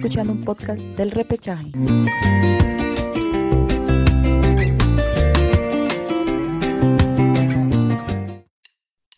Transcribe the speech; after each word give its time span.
escuchando 0.00 0.32
un 0.32 0.44
podcast 0.46 0.80
del 0.96 1.10
repechaje. 1.10 1.70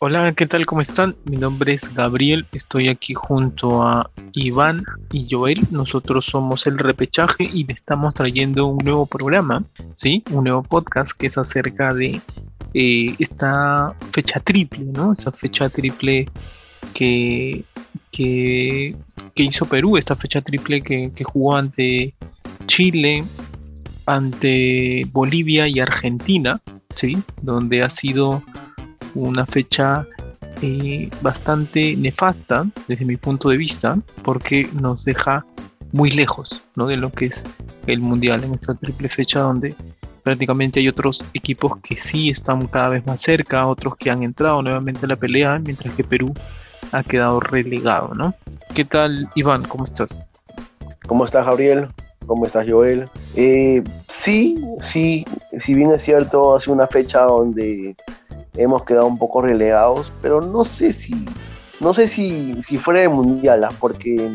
Hola, 0.01 0.33
¿qué 0.33 0.45
tal? 0.45 0.65
¿Cómo 0.65 0.81
están? 0.81 1.15
Mi 1.23 1.37
nombre 1.37 1.71
es 1.71 1.93
Gabriel, 1.93 2.47
estoy 2.51 2.89
aquí 2.89 3.13
junto 3.13 3.81
a 3.81 4.11
Iván 4.33 4.83
y 5.13 5.25
Joel. 5.31 5.61
Nosotros 5.71 6.25
somos 6.25 6.67
el 6.67 6.77
repechaje 6.77 7.45
y 7.45 7.63
le 7.63 7.71
estamos 7.71 8.13
trayendo 8.13 8.67
un 8.67 8.83
nuevo 8.83 9.05
programa, 9.05 9.63
¿sí? 9.93 10.21
Un 10.31 10.43
nuevo 10.43 10.63
podcast 10.63 11.13
que 11.17 11.27
es 11.27 11.37
acerca 11.37 11.93
de 11.93 12.19
eh, 12.73 13.15
esta 13.19 13.95
fecha 14.11 14.41
triple, 14.41 14.83
¿no? 14.83 15.13
Esa 15.13 15.31
fecha 15.31 15.69
triple 15.69 16.27
que, 16.93 17.63
que, 18.11 18.97
hizo 19.41 19.65
Perú, 19.65 19.97
esta 19.97 20.15
fecha 20.15 20.41
triple 20.41 20.83
que, 20.83 21.11
que 21.15 21.23
jugó 21.23 21.55
ante 21.55 22.13
Chile, 22.67 23.23
ante 24.05 25.07
Bolivia 25.11 25.67
y 25.67 25.79
Argentina, 25.79 26.61
¿sí? 26.93 27.17
Donde 27.41 27.81
ha 27.81 27.89
sido 27.89 28.43
una 29.15 29.45
fecha 29.47 30.05
eh, 30.61 31.09
bastante 31.21 31.95
nefasta 31.97 32.65
desde 32.87 33.05
mi 33.05 33.17
punto 33.17 33.49
de 33.49 33.57
vista, 33.57 33.97
porque 34.23 34.69
nos 34.73 35.03
deja 35.03 35.45
muy 35.91 36.09
lejos 36.11 36.63
¿no? 36.75 36.87
de 36.87 36.97
lo 36.97 37.11
que 37.11 37.25
es 37.25 37.45
el 37.85 37.99
Mundial 37.99 38.43
en 38.43 38.53
esta 38.53 38.73
triple 38.73 39.09
fecha 39.09 39.41
donde 39.41 39.75
prácticamente 40.23 40.79
hay 40.79 40.87
otros 40.87 41.23
equipos 41.33 41.77
que 41.81 41.95
sí 41.95 42.29
están 42.29 42.67
cada 42.67 42.89
vez 42.89 43.05
más 43.05 43.21
cerca, 43.21 43.67
otros 43.67 43.95
que 43.97 44.09
han 44.09 44.23
entrado 44.23 44.61
nuevamente 44.61 45.05
a 45.05 45.09
la 45.09 45.17
pelea, 45.17 45.59
mientras 45.59 45.93
que 45.95 46.03
Perú 46.03 46.33
ha 46.91 47.03
quedado 47.03 47.39
relegado, 47.39 48.13
¿no? 48.13 48.33
¿Qué 48.73 48.85
tal, 48.85 49.29
Iván? 49.35 49.63
¿Cómo 49.63 49.85
estás? 49.85 50.23
¿Cómo 51.07 51.25
estás, 51.25 51.45
Gabriel? 51.45 51.89
¿Cómo 52.25 52.45
estás, 52.45 52.65
Joel? 52.69 53.09
Eh, 53.35 53.83
sí, 54.07 54.63
sí, 54.79 55.25
si 55.57 55.73
bien 55.73 55.91
es 55.91 56.01
cierto, 56.01 56.55
hace 56.55 56.71
una 56.71 56.87
fecha 56.87 57.21
donde 57.21 57.95
hemos 58.55 58.83
quedado 58.85 59.07
un 59.07 59.17
poco 59.17 59.41
relegados, 59.41 60.13
pero 60.21 60.41
no 60.41 60.63
sé 60.63 60.93
si, 60.93 61.25
no 61.79 61.93
sé 61.93 62.07
si, 62.07 62.55
si 62.63 62.77
fuera 62.77 63.01
de 63.01 63.09
mundial, 63.09 63.63
¿ah? 63.63 63.71
porque 63.79 64.29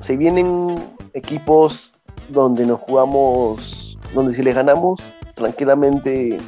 se 0.00 0.16
vienen 0.16 0.76
equipos 1.14 1.92
donde 2.28 2.66
nos 2.66 2.80
jugamos, 2.80 3.98
donde 4.14 4.34
si 4.34 4.42
les 4.42 4.54
ganamos, 4.54 5.12
tranquilamente 5.34 6.38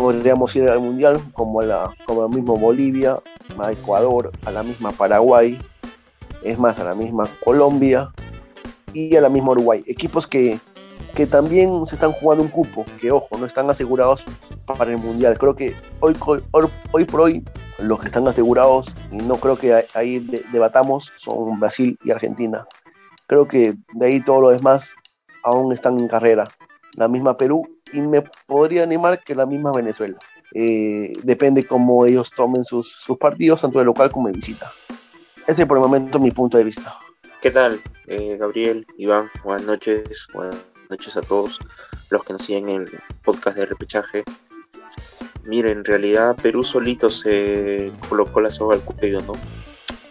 podríamos 0.00 0.56
ir 0.56 0.66
al 0.66 0.80
mundial, 0.80 1.20
como 1.34 1.60
la, 1.60 1.94
como 2.06 2.26
mismo 2.26 2.56
Bolivia, 2.56 3.18
a 3.58 3.70
Ecuador, 3.70 4.32
a 4.46 4.50
la 4.50 4.62
misma 4.62 4.92
Paraguay, 4.92 5.60
es 6.42 6.58
más, 6.58 6.80
a 6.80 6.84
la 6.84 6.94
misma 6.94 7.24
Colombia 7.44 8.10
y 8.94 9.14
a 9.16 9.20
la 9.20 9.28
misma 9.28 9.50
Uruguay. 9.50 9.82
Equipos 9.86 10.26
que 10.26 10.58
que 11.14 11.26
también 11.26 11.84
se 11.84 11.96
están 11.96 12.12
jugando 12.12 12.42
un 12.42 12.48
cupo, 12.48 12.86
que 12.98 13.10
ojo, 13.10 13.36
no 13.36 13.44
están 13.44 13.68
asegurados 13.68 14.24
para 14.64 14.90
el 14.90 14.96
Mundial. 14.96 15.36
Creo 15.36 15.54
que 15.54 15.74
hoy, 15.98 16.16
hoy, 16.92 17.04
por 17.04 17.20
hoy 17.20 17.44
los 17.78 18.00
que 18.00 18.06
están 18.06 18.26
asegurados, 18.26 18.96
y 19.10 19.18
no 19.18 19.36
creo 19.36 19.58
que 19.58 19.84
ahí 19.92 20.20
debatamos, 20.50 21.12
son 21.16 21.60
Brasil 21.60 21.98
y 22.04 22.10
Argentina. 22.10 22.66
Creo 23.26 23.46
que 23.46 23.74
de 23.92 24.06
ahí 24.06 24.24
todo 24.24 24.40
lo 24.40 24.48
demás 24.50 24.94
aún 25.42 25.72
están 25.72 25.98
en 25.98 26.08
carrera. 26.08 26.44
La 26.96 27.08
misma 27.08 27.36
Perú 27.36 27.66
y 27.92 28.00
me 28.00 28.22
podría 28.46 28.82
animar 28.82 29.22
que 29.22 29.34
la 29.34 29.46
misma 29.46 29.72
Venezuela. 29.72 30.18
Eh, 30.52 31.12
depende 31.22 31.64
cómo 31.64 32.06
ellos 32.06 32.30
tomen 32.30 32.64
sus, 32.64 32.92
sus, 32.92 33.16
partidos, 33.18 33.60
tanto 33.60 33.78
de 33.78 33.84
local 33.84 34.10
como 34.10 34.28
de 34.28 34.34
visita. 34.34 34.70
Ese 35.46 35.62
es 35.62 35.68
por 35.68 35.78
el 35.78 35.82
momento 35.82 36.18
mi 36.18 36.30
punto 36.30 36.58
de 36.58 36.64
vista. 36.64 36.96
¿Qué 37.40 37.50
tal, 37.50 37.80
eh, 38.06 38.36
Gabriel, 38.38 38.86
Iván? 38.98 39.30
Buenas 39.44 39.64
noches. 39.64 40.26
Buenas 40.34 40.56
noches 40.88 41.16
a 41.16 41.22
todos 41.22 41.58
los 42.10 42.24
que 42.24 42.32
nos 42.32 42.44
siguen 42.44 42.68
en 42.68 42.82
el 42.82 43.00
podcast 43.22 43.56
de 43.56 43.66
repechaje. 43.66 44.24
Miren, 45.44 45.78
en 45.78 45.84
realidad 45.84 46.36
Perú 46.36 46.62
solito 46.62 47.08
se 47.08 47.92
colocó 48.08 48.40
la 48.40 48.50
soga 48.50 48.74
al 48.74 48.82
cuello, 48.82 49.20
¿no? 49.22 49.32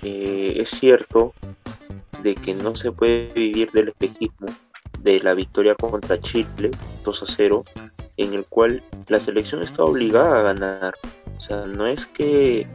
Eh, 0.01 0.53
es 0.57 0.69
cierto 0.69 1.33
de 2.23 2.35
que 2.35 2.53
no 2.53 2.75
se 2.75 2.91
puede 2.91 3.31
vivir 3.33 3.71
del 3.71 3.89
espejismo 3.89 4.47
de 5.01 5.19
la 5.19 5.33
victoria 5.33 5.75
contra 5.75 6.19
Chile 6.19 6.71
2 7.03 7.23
a 7.23 7.25
0, 7.25 7.63
en 8.17 8.33
el 8.33 8.45
cual 8.45 8.83
la 9.07 9.19
selección 9.19 9.63
está 9.63 9.83
obligada 9.83 10.39
a 10.39 10.43
ganar. 10.43 10.93
O 11.37 11.41
sea, 11.41 11.65
no 11.65 11.87
es 11.87 12.05
que 12.05 12.67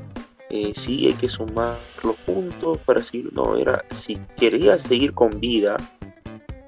eh, 0.51 0.73
sí 0.75 1.07
hay 1.07 1.15
que 1.15 1.29
sumar 1.29 1.77
los 2.03 2.17
puntos 2.17 2.79
para 2.79 3.01
decir, 3.01 3.31
no, 3.33 3.57
era 3.57 3.85
si 3.95 4.17
quería 4.37 4.79
seguir 4.79 5.13
con 5.13 5.41
vida, 5.41 5.77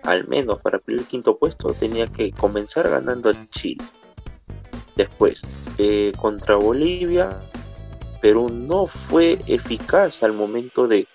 al 0.02 0.26
menos 0.28 0.60
para 0.60 0.80
el 0.86 1.04
quinto 1.04 1.38
puesto, 1.38 1.72
tenía 1.72 2.06
que 2.06 2.32
comenzar 2.32 2.88
ganando 2.88 3.30
a 3.30 3.48
Chile. 3.50 3.84
Después, 4.94 5.42
eh, 5.78 6.12
contra 6.16 6.56
Bolivia, 6.56 7.38
Perú 8.22 8.48
no 8.50 8.86
fue 8.86 9.38
eficaz 9.46 10.22
al 10.22 10.32
momento 10.32 10.88
de 10.88 11.06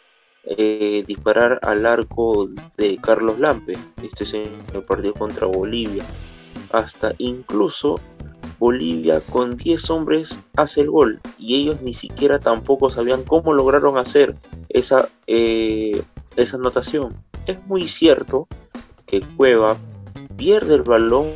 eh, 0.44 1.04
disparar 1.06 1.60
al 1.62 1.86
arco 1.86 2.50
de 2.78 2.98
Carlos 2.98 3.40
Lampe. 3.40 3.78
Este 4.02 4.24
es 4.24 4.34
en 4.34 4.52
el 4.74 4.84
partido 4.84 5.14
contra 5.14 5.48
Bolivia. 5.48 6.04
Hasta 6.72 7.14
incluso 7.18 8.00
Bolivia 8.60 9.22
con 9.22 9.58
10 9.58 9.90
hombres 9.90 10.40
hace 10.56 10.82
el 10.82 10.92
gol 10.92 11.20
y 11.38 11.56
ellos 11.56 11.82
ni 11.82 11.94
siquiera 11.94 12.40
tampoco 12.40 12.90
sabían 12.90 13.24
cómo 13.24 13.54
lograron 13.54 13.98
hacer 13.98 14.36
esa, 14.70 15.10
eh, 15.28 16.04
esa 16.36 16.58
anotación. 16.58 17.16
Es 17.46 17.64
muy 17.66 17.88
cierto 17.88 18.48
que 19.06 19.22
Cueva 19.22 19.78
pierde 20.38 20.76
el 20.76 20.84
balón 20.84 21.28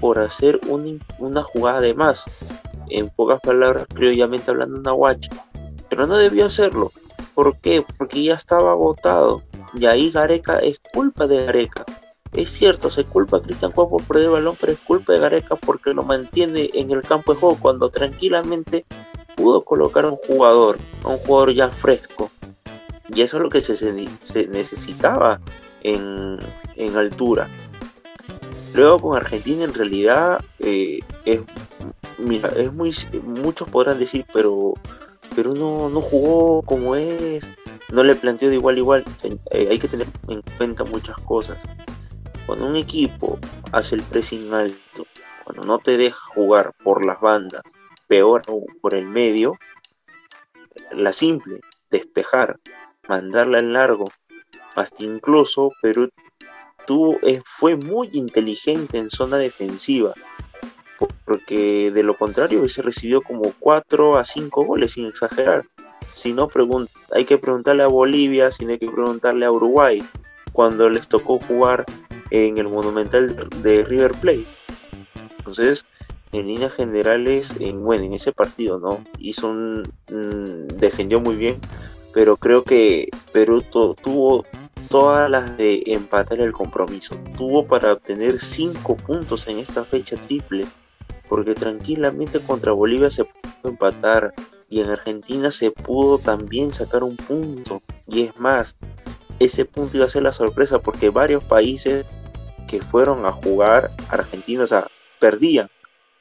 por 0.00 0.18
hacer 0.18 0.60
una 1.18 1.42
jugada 1.42 1.80
de 1.80 1.94
más. 1.94 2.24
En 2.90 3.08
pocas 3.08 3.40
palabras, 3.40 3.86
criollamente 3.92 4.50
hablando, 4.50 4.78
una 4.78 4.92
guacha. 4.92 5.30
Pero 5.88 6.06
no 6.06 6.16
debió 6.16 6.46
hacerlo. 6.46 6.92
¿Por 7.34 7.58
qué? 7.58 7.84
Porque 7.96 8.22
ya 8.22 8.34
estaba 8.34 8.70
agotado. 8.72 9.42
Y 9.74 9.86
ahí 9.86 10.10
Gareca 10.10 10.58
es 10.58 10.80
culpa 10.92 11.26
de 11.26 11.44
Gareca. 11.44 11.84
Es 12.32 12.50
cierto, 12.50 12.90
se 12.90 13.04
culpa 13.04 13.36
a 13.36 13.42
Cristian 13.42 13.72
Cueva 13.72 13.90
por 13.90 14.02
perder 14.02 14.26
el 14.26 14.30
balón, 14.32 14.56
pero 14.60 14.72
es 14.72 14.78
culpa 14.80 15.12
de 15.12 15.20
Gareca 15.20 15.56
porque 15.56 15.94
lo 15.94 16.02
mantiene 16.02 16.70
en 16.74 16.90
el 16.90 17.02
campo 17.02 17.32
de 17.32 17.40
juego 17.40 17.58
cuando 17.60 17.90
tranquilamente 17.90 18.84
pudo 19.36 19.64
colocar 19.64 20.04
a 20.04 20.10
un 20.10 20.16
jugador, 20.16 20.78
a 21.04 21.08
un 21.08 21.18
jugador 21.18 21.52
ya 21.52 21.70
fresco. 21.70 22.30
Y 23.14 23.22
eso 23.22 23.36
es 23.36 23.42
lo 23.42 23.50
que 23.50 23.60
se, 23.60 23.92
necesitaba 24.48 25.40
en, 25.82 26.38
altura. 26.96 27.48
Luego 28.72 28.98
con 28.98 29.16
Argentina 29.16 29.64
en 29.64 29.74
realidad 29.74 30.40
eh, 30.58 31.00
es, 31.24 31.40
mira, 32.18 32.48
es 32.56 32.72
muy, 32.72 32.92
muchos 33.22 33.68
podrán 33.68 33.98
decir, 33.98 34.24
pero, 34.32 34.74
pero 35.34 35.54
no, 35.54 35.88
no 35.88 36.00
jugó 36.00 36.62
como 36.62 36.96
es, 36.96 37.48
no 37.90 38.02
le 38.02 38.14
planteó 38.14 38.48
de 38.48 38.56
igual 38.56 38.76
a 38.76 38.78
igual. 38.78 39.04
Eh, 39.50 39.68
hay 39.70 39.78
que 39.78 39.88
tener 39.88 40.06
en 40.28 40.42
cuenta 40.56 40.84
muchas 40.84 41.18
cosas. 41.18 41.58
Cuando 42.46 42.66
un 42.66 42.76
equipo 42.76 43.38
hace 43.72 43.94
el 43.94 44.02
pressing 44.02 44.52
alto, 44.52 45.06
cuando 45.44 45.62
no 45.62 45.78
te 45.78 45.96
deja 45.96 46.18
jugar 46.34 46.74
por 46.82 47.04
las 47.04 47.20
bandas, 47.20 47.62
peor 48.06 48.42
aún 48.48 48.66
por 48.80 48.94
el 48.94 49.06
medio, 49.06 49.56
la 50.90 51.12
simple, 51.12 51.60
despejar, 51.90 52.58
mandarla 53.08 53.58
en 53.58 53.72
largo, 53.72 54.04
hasta 54.74 55.04
incluso 55.04 55.72
Perú 55.80 56.10
tuvo, 56.86 57.18
eh, 57.22 57.40
fue 57.44 57.76
muy 57.76 58.10
inteligente 58.12 58.98
en 58.98 59.10
zona 59.10 59.36
defensiva, 59.36 60.14
porque 61.24 61.90
de 61.90 62.02
lo 62.02 62.16
contrario 62.16 62.68
se 62.68 62.82
recibió 62.82 63.22
como 63.22 63.52
4 63.58 64.16
a 64.16 64.24
5 64.24 64.64
goles, 64.64 64.92
sin 64.92 65.06
exagerar. 65.06 65.64
Si 66.12 66.32
no, 66.32 66.48
hay 67.12 67.24
que 67.24 67.38
preguntarle 67.38 67.82
a 67.82 67.88
Bolivia, 67.88 68.50
si 68.50 68.64
hay 68.66 68.78
que 68.78 68.90
preguntarle 68.90 69.46
a 69.46 69.52
Uruguay, 69.52 70.02
cuando 70.52 70.88
les 70.88 71.08
tocó 71.08 71.38
jugar 71.38 71.84
en 72.30 72.58
el 72.58 72.68
Monumental 72.68 73.48
de 73.62 73.84
River 73.84 74.12
Plate. 74.12 74.46
Entonces, 75.38 75.84
en 76.32 76.46
líneas 76.46 76.74
generales, 76.74 77.54
en, 77.60 77.82
bueno, 77.82 78.04
en 78.04 78.12
ese 78.12 78.32
partido, 78.32 78.78
¿no? 78.80 79.04
Hizo 79.18 79.48
un, 79.48 79.82
defendió 80.78 81.20
muy 81.20 81.36
bien, 81.36 81.60
pero 82.12 82.36
creo 82.36 82.64
que 82.64 83.08
Perú 83.32 83.62
tuvo 83.62 84.44
todas 84.88 85.30
las 85.30 85.56
de 85.56 85.82
empatar 85.86 86.40
el 86.40 86.52
compromiso. 86.52 87.16
Tuvo 87.36 87.66
para 87.66 87.92
obtener 87.92 88.40
5 88.40 88.96
puntos 88.96 89.48
en 89.48 89.58
esta 89.58 89.84
fecha 89.84 90.16
triple, 90.16 90.66
porque 91.34 91.56
tranquilamente 91.56 92.38
contra 92.38 92.70
Bolivia 92.70 93.10
se 93.10 93.24
pudo 93.24 93.72
empatar 93.72 94.32
y 94.68 94.82
en 94.82 94.90
Argentina 94.90 95.50
se 95.50 95.72
pudo 95.72 96.18
también 96.18 96.72
sacar 96.72 97.02
un 97.02 97.16
punto. 97.16 97.82
Y 98.06 98.22
es 98.22 98.38
más, 98.38 98.76
ese 99.40 99.64
punto 99.64 99.96
iba 99.96 100.06
a 100.06 100.08
ser 100.08 100.22
la 100.22 100.30
sorpresa 100.30 100.78
porque 100.78 101.10
varios 101.10 101.42
países 101.42 102.06
que 102.68 102.80
fueron 102.80 103.26
a 103.26 103.32
jugar 103.32 103.90
Argentina, 104.10 104.62
o 104.62 104.66
sea, 104.68 104.86
perdían. 105.18 105.66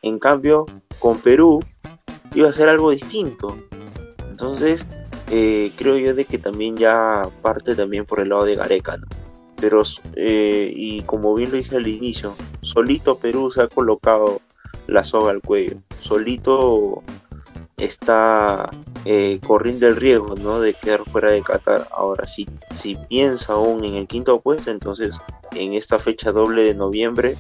En 0.01 0.17
cambio, 0.17 0.65
con 0.97 1.19
Perú 1.19 1.63
iba 2.33 2.49
a 2.49 2.53
ser 2.53 2.67
algo 2.67 2.89
distinto. 2.89 3.55
Entonces, 4.31 4.83
eh, 5.29 5.73
creo 5.75 5.99
yo 5.99 6.15
de 6.15 6.25
que 6.25 6.39
también 6.39 6.75
ya 6.75 7.29
parte 7.43 7.75
también 7.75 8.07
por 8.07 8.19
el 8.19 8.29
lado 8.29 8.45
de 8.45 8.55
Gareca, 8.55 8.97
pero 9.57 9.83
eh, 10.15 10.73
y 10.75 11.03
como 11.03 11.35
bien 11.35 11.51
lo 11.51 11.57
dije 11.57 11.75
al 11.75 11.85
inicio, 11.85 12.33
solito 12.61 13.19
Perú 13.19 13.51
se 13.51 13.61
ha 13.61 13.67
colocado 13.67 14.41
la 14.87 15.03
soga 15.03 15.31
al 15.31 15.41
cuello, 15.41 15.77
solito 16.01 17.03
está 17.77 18.69
eh, 19.05 19.39
corriendo 19.45 19.87
el 19.87 19.95
riesgo 19.95 20.35
¿no? 20.35 20.59
de 20.59 20.73
quedar 20.73 21.03
fuera 21.09 21.31
de 21.31 21.41
Qatar. 21.41 21.87
Ahora, 21.91 22.27
si, 22.27 22.47
si 22.71 22.95
piensa 22.95 23.53
aún 23.53 23.83
en 23.83 23.95
el 23.95 24.07
quinto 24.07 24.39
puesto, 24.41 24.71
entonces 24.71 25.17
en 25.51 25.73
esta 25.73 25.99
fecha 25.99 26.31
doble 26.31 26.63
de 26.63 26.75
noviembre, 26.75 27.35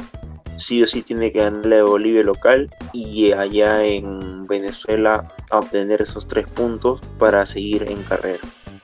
sí 0.57 0.83
o 0.83 0.87
sí 0.87 1.01
tiene 1.01 1.31
que 1.31 1.39
ganarle 1.39 1.79
a 1.79 1.83
Bolivia 1.83 2.23
local 2.23 2.69
y 2.91 3.31
allá 3.31 3.83
en 3.85 4.45
Venezuela 4.47 5.27
obtener 5.51 6.01
esos 6.01 6.27
tres 6.27 6.47
puntos 6.47 7.01
para 7.17 7.45
seguir 7.45 7.83
en 7.89 8.03
carrera. 8.03 8.41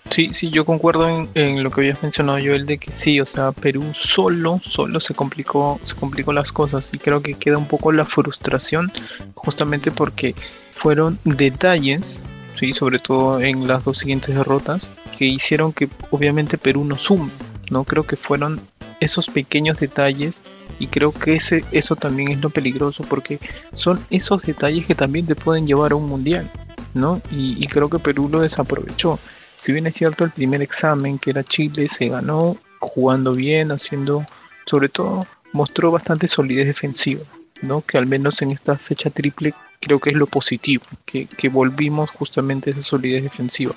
Sí, 0.09 0.31
sí, 0.33 0.49
yo 0.49 0.65
concuerdo 0.65 1.07
en, 1.35 1.63
lo 1.63 1.69
que 1.69 1.81
habías 1.81 2.01
mencionado, 2.01 2.39
Joel, 2.39 2.65
de 2.65 2.79
que 2.79 2.91
sí, 2.91 3.21
o 3.21 3.27
sea, 3.27 3.51
Perú 3.51 3.93
solo, 3.93 4.59
solo 4.63 4.99
se 4.99 5.13
complicó, 5.13 5.79
se 5.83 5.93
complicó 5.93 6.33
las 6.33 6.51
cosas 6.51 6.89
y 6.93 6.97
creo 6.97 7.21
que 7.21 7.35
queda 7.35 7.59
un 7.59 7.67
poco 7.67 7.91
la 7.91 8.05
frustración 8.05 8.91
justamente 9.35 9.91
porque 9.91 10.33
fueron 10.71 11.19
detalles, 11.25 12.19
sí, 12.59 12.73
sobre 12.73 12.97
todo 12.97 13.39
en 13.39 13.67
las 13.67 13.85
dos 13.85 13.99
siguientes 13.99 14.33
derrotas, 14.33 14.89
que 15.15 15.25
hicieron 15.25 15.73
que 15.73 15.87
obviamente 16.09 16.57
Perú 16.57 16.85
no 16.85 16.97
sume, 16.97 17.29
¿no? 17.69 17.83
Creo 17.83 18.07
que 18.07 18.15
fueron 18.15 18.59
esos 18.99 19.27
pequeños 19.27 19.77
detalles 19.77 20.41
y 20.79 20.87
creo 20.87 21.11
que 21.11 21.35
ese, 21.35 21.63
eso 21.71 21.95
también 21.95 22.29
es 22.31 22.41
lo 22.41 22.49
peligroso 22.49 23.03
porque 23.03 23.39
son 23.75 24.03
esos 24.09 24.41
detalles 24.41 24.87
que 24.87 24.95
también 24.95 25.27
te 25.27 25.35
pueden 25.35 25.67
llevar 25.67 25.91
a 25.91 25.95
un 25.95 26.09
mundial, 26.09 26.49
¿no? 26.95 27.21
Y, 27.31 27.63
y 27.63 27.67
creo 27.67 27.89
que 27.89 27.99
Perú 27.99 28.27
lo 28.27 28.41
desaprovechó 28.41 29.19
si 29.59 29.71
bien 29.71 29.87
es 29.87 29.95
cierto 29.95 30.23
el 30.23 30.31
primer 30.31 30.61
examen 30.61 31.19
que 31.19 31.31
era 31.31 31.43
Chile 31.43 31.89
se 31.89 32.09
ganó 32.09 32.57
jugando 32.79 33.33
bien, 33.33 33.71
haciendo, 33.71 34.25
sobre 34.65 34.89
todo 34.89 35.27
mostró 35.51 35.91
bastante 35.91 36.27
solidez 36.27 36.67
defensiva, 36.67 37.23
¿no? 37.61 37.81
Que 37.81 37.97
al 37.97 38.07
menos 38.07 38.41
en 38.41 38.51
esta 38.51 38.77
fecha 38.77 39.09
triple 39.09 39.53
creo 39.79 39.99
que 39.99 40.11
es 40.11 40.15
lo 40.15 40.27
positivo, 40.27 40.83
que, 41.05 41.27
volvimos 41.49 42.09
justamente 42.11 42.69
a 42.69 42.73
esa 42.73 42.81
solidez 42.81 43.23
defensiva. 43.23 43.73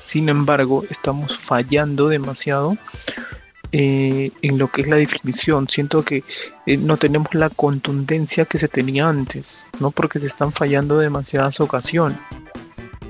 Sin 0.00 0.28
embargo, 0.28 0.84
estamos 0.90 1.36
fallando 1.36 2.08
demasiado 2.08 2.76
eh, 3.72 4.30
en 4.42 4.58
lo 4.58 4.68
que 4.68 4.82
es 4.82 4.88
la 4.88 4.96
definición. 4.96 5.68
Siento 5.68 6.04
que 6.04 6.24
eh, 6.66 6.76
no 6.76 6.96
tenemos 6.96 7.34
la 7.34 7.50
contundencia 7.50 8.44
que 8.44 8.58
se 8.58 8.68
tenía 8.68 9.08
antes, 9.08 9.68
¿no? 9.80 9.90
Porque 9.90 10.20
se 10.20 10.26
están 10.26 10.52
fallando 10.52 10.98
demasiadas 10.98 11.60
ocasiones. 11.60 12.18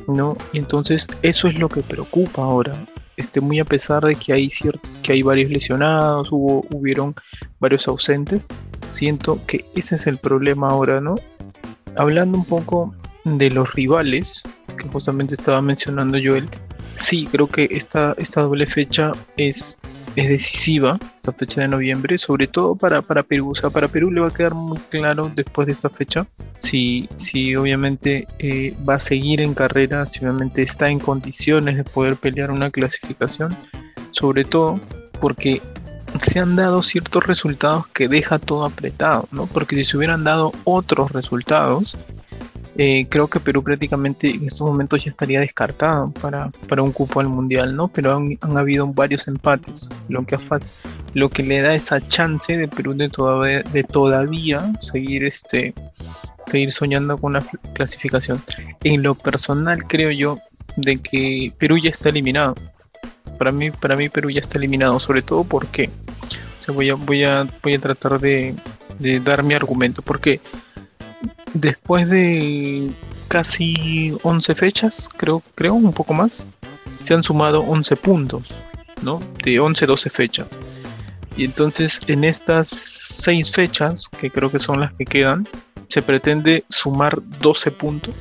¿No? 0.06 0.36
Y 0.52 0.58
entonces 0.58 1.06
eso 1.22 1.48
es 1.48 1.58
lo 1.58 1.68
que 1.68 1.82
preocupa 1.82 2.42
ahora. 2.42 2.86
Este, 3.16 3.40
muy 3.40 3.58
a 3.60 3.64
pesar 3.64 4.04
de 4.04 4.14
que 4.14 4.32
hay 4.32 4.50
cierto, 4.50 4.88
que 5.02 5.12
hay 5.12 5.22
varios 5.22 5.50
lesionados, 5.50 6.28
hubo, 6.30 6.66
hubieron 6.70 7.14
varios 7.60 7.88
ausentes, 7.88 8.46
siento 8.88 9.40
que 9.46 9.64
ese 9.74 9.94
es 9.94 10.06
el 10.06 10.18
problema 10.18 10.68
ahora, 10.68 11.00
¿no? 11.00 11.14
Hablando 11.96 12.36
un 12.36 12.44
poco 12.44 12.94
de 13.24 13.48
los 13.48 13.72
rivales, 13.72 14.42
que 14.76 14.86
justamente 14.88 15.34
estaba 15.34 15.62
mencionando 15.62 16.18
Joel, 16.22 16.46
sí, 16.96 17.26
creo 17.30 17.48
que 17.48 17.68
esta, 17.70 18.14
esta 18.18 18.42
doble 18.42 18.66
fecha 18.66 19.12
es 19.38 19.78
es 20.16 20.28
decisiva 20.28 20.98
esta 21.16 21.32
fecha 21.32 21.60
de 21.60 21.68
noviembre, 21.68 22.18
sobre 22.18 22.46
todo 22.46 22.74
para, 22.74 23.02
para 23.02 23.22
Perú. 23.22 23.50
O 23.50 23.54
sea, 23.54 23.70
para 23.70 23.88
Perú 23.88 24.10
le 24.10 24.20
va 24.20 24.28
a 24.28 24.34
quedar 24.34 24.54
muy 24.54 24.78
claro 24.88 25.30
después 25.34 25.66
de 25.66 25.72
esta 25.72 25.90
fecha 25.90 26.26
si, 26.58 27.08
si 27.16 27.54
obviamente 27.54 28.26
eh, 28.38 28.74
va 28.88 28.94
a 28.94 29.00
seguir 29.00 29.40
en 29.40 29.54
carrera, 29.54 30.06
si 30.06 30.20
obviamente 30.20 30.62
está 30.62 30.88
en 30.88 30.98
condiciones 30.98 31.76
de 31.76 31.84
poder 31.84 32.16
pelear 32.16 32.50
una 32.50 32.70
clasificación, 32.70 33.56
sobre 34.10 34.44
todo 34.44 34.80
porque 35.20 35.60
se 36.18 36.38
han 36.38 36.56
dado 36.56 36.82
ciertos 36.82 37.26
resultados 37.26 37.86
que 37.88 38.08
deja 38.08 38.38
todo 38.38 38.64
apretado, 38.64 39.28
¿no? 39.32 39.46
Porque 39.46 39.76
si 39.76 39.84
se 39.84 39.96
hubieran 39.96 40.24
dado 40.24 40.52
otros 40.64 41.12
resultados, 41.12 41.96
eh, 42.78 43.06
creo 43.08 43.28
que 43.28 43.40
Perú 43.40 43.62
prácticamente 43.62 44.30
en 44.30 44.46
estos 44.46 44.66
momentos 44.66 45.04
ya 45.04 45.10
estaría 45.10 45.40
descartado 45.40 46.10
para, 46.10 46.50
para 46.68 46.82
un 46.82 46.92
cupo 46.92 47.20
al 47.20 47.28
mundial, 47.28 47.74
¿no? 47.74 47.88
Pero 47.88 48.16
han, 48.16 48.38
han 48.40 48.58
habido 48.58 48.86
varios 48.86 49.28
empates, 49.28 49.88
lo 50.08 50.24
que, 50.26 50.38
lo 51.14 51.30
que 51.30 51.42
le 51.42 51.60
da 51.60 51.74
esa 51.74 52.06
chance 52.08 52.56
de 52.56 52.68
Perú 52.68 52.94
de 52.94 53.08
todavía, 53.08 53.62
de 53.62 53.84
todavía 53.84 54.72
seguir, 54.80 55.24
este, 55.24 55.74
seguir 56.46 56.72
soñando 56.72 57.16
con 57.18 57.34
la 57.34 57.44
clasificación. 57.74 58.42
En 58.84 59.02
lo 59.02 59.14
personal 59.14 59.86
creo 59.86 60.10
yo 60.10 60.38
de 60.76 60.98
que 60.98 61.52
Perú 61.58 61.78
ya 61.78 61.90
está 61.90 62.10
eliminado. 62.10 62.54
Para 63.38 63.52
mí, 63.52 63.70
para 63.70 63.96
mí 63.96 64.08
Perú 64.08 64.30
ya 64.30 64.40
está 64.40 64.58
eliminado, 64.58 64.98
sobre 65.00 65.22
todo 65.22 65.44
porque 65.44 65.90
o 66.68 66.72
voy, 66.72 66.90
a, 66.90 66.94
voy, 66.94 67.24
a, 67.24 67.46
voy 67.62 67.74
a 67.74 67.78
tratar 67.78 68.18
de, 68.20 68.54
de 68.98 69.20
dar 69.20 69.42
mi 69.42 69.54
argumento. 69.54 70.02
Porque 70.02 70.40
después 71.54 72.08
de 72.08 72.90
casi 73.28 74.16
11 74.22 74.54
fechas, 74.54 75.08
creo, 75.16 75.42
creo 75.54 75.74
un 75.74 75.92
poco 75.92 76.14
más, 76.14 76.48
se 77.02 77.14
han 77.14 77.22
sumado 77.22 77.60
11 77.62 77.96
puntos, 77.96 78.54
¿no? 79.02 79.20
De 79.44 79.60
11, 79.60 79.86
12 79.86 80.10
fechas. 80.10 80.48
Y 81.36 81.44
entonces 81.44 82.00
en 82.06 82.24
estas 82.24 82.68
6 82.68 83.52
fechas, 83.52 84.08
que 84.08 84.30
creo 84.30 84.50
que 84.50 84.58
son 84.58 84.80
las 84.80 84.92
que 84.94 85.04
quedan, 85.04 85.46
se 85.88 86.02
pretende 86.02 86.64
sumar 86.68 87.20
12 87.40 87.70
puntos. 87.72 88.14